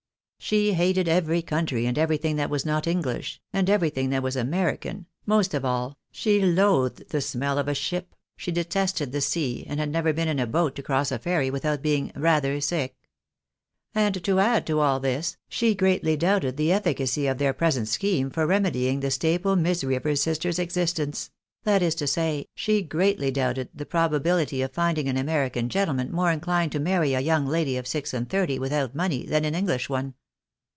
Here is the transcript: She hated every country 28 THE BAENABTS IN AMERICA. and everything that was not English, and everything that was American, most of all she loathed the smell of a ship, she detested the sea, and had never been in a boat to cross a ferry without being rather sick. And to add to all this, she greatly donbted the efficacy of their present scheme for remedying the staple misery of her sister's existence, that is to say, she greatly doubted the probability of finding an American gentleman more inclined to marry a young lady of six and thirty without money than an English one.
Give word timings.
She 0.43 0.73
hated 0.73 1.07
every 1.07 1.43
country 1.43 1.83
28 1.83 1.83
THE 1.83 1.83
BAENABTS 1.83 1.83
IN 1.83 1.83
AMERICA. 1.83 1.83
and 1.83 1.99
everything 1.99 2.35
that 2.41 2.49
was 2.51 2.65
not 2.65 2.87
English, 2.87 3.41
and 3.53 3.69
everything 3.69 4.09
that 4.09 4.23
was 4.23 4.35
American, 4.35 5.05
most 5.27 5.53
of 5.53 5.63
all 5.63 5.99
she 6.11 6.41
loathed 6.41 7.09
the 7.09 7.21
smell 7.21 7.59
of 7.59 7.67
a 7.67 7.75
ship, 7.75 8.15
she 8.35 8.51
detested 8.51 9.11
the 9.11 9.21
sea, 9.21 9.63
and 9.67 9.79
had 9.79 9.89
never 9.91 10.11
been 10.11 10.27
in 10.27 10.39
a 10.39 10.47
boat 10.47 10.75
to 10.75 10.83
cross 10.83 11.11
a 11.11 11.19
ferry 11.19 11.51
without 11.51 11.83
being 11.83 12.11
rather 12.15 12.59
sick. 12.59 12.95
And 13.93 14.21
to 14.23 14.39
add 14.39 14.65
to 14.65 14.79
all 14.79 14.99
this, 14.99 15.37
she 15.47 15.75
greatly 15.75 16.17
donbted 16.17 16.57
the 16.57 16.71
efficacy 16.71 17.27
of 17.27 17.37
their 17.37 17.53
present 17.53 17.87
scheme 17.87 18.31
for 18.31 18.47
remedying 18.47 19.01
the 19.01 19.11
staple 19.11 19.55
misery 19.55 19.95
of 19.95 20.03
her 20.05 20.15
sister's 20.15 20.57
existence, 20.57 21.29
that 21.65 21.83
is 21.83 21.93
to 21.95 22.07
say, 22.07 22.47
she 22.55 22.81
greatly 22.81 23.29
doubted 23.29 23.69
the 23.75 23.85
probability 23.85 24.63
of 24.63 24.73
finding 24.73 25.07
an 25.07 25.17
American 25.17 25.69
gentleman 25.69 26.11
more 26.11 26.31
inclined 26.31 26.71
to 26.71 26.79
marry 26.79 27.13
a 27.13 27.19
young 27.21 27.45
lady 27.45 27.77
of 27.77 27.85
six 27.87 28.11
and 28.11 28.27
thirty 28.27 28.57
without 28.57 28.95
money 28.95 29.23
than 29.23 29.45
an 29.45 29.53
English 29.53 29.87
one. 29.87 30.15